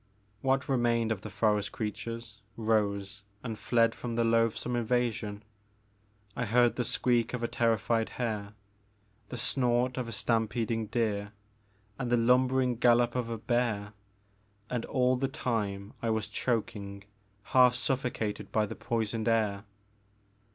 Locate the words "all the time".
14.85-15.93